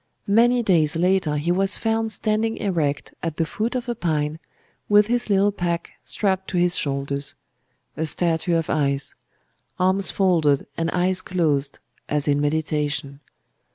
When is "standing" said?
2.11-2.57